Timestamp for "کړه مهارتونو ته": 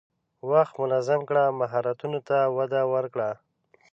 1.29-2.37